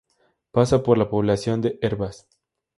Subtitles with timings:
[0.49, 2.27] Pasa por la población de Hervás.